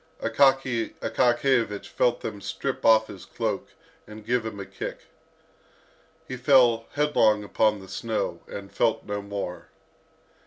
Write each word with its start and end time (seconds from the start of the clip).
Akaky 0.19 0.95
Akakiyevich 1.01 1.85
felt 1.87 2.21
them 2.21 2.41
strip 2.41 2.83
off 2.83 3.05
his 3.05 3.23
cloak, 3.23 3.67
and 4.07 4.25
give 4.25 4.47
him 4.47 4.59
a 4.59 4.65
kick. 4.65 5.01
He 6.27 6.37
fell 6.37 6.87
headlong 6.93 7.43
upon 7.43 7.77
the 7.79 7.87
snow, 7.87 8.41
and 8.47 8.71
felt 8.71 9.05
no 9.05 9.21
more. 9.21 9.67